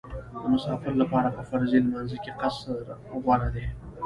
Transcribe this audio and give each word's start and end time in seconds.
د 0.41 0.43
مسافر 0.53 0.93
لپاره 1.01 1.29
په 1.35 1.41
فرضي 1.49 1.79
لمانځه 1.81 2.17
کې 2.23 2.31
قصر 2.41 2.75
غوره 3.23 3.49
دی 3.55 3.65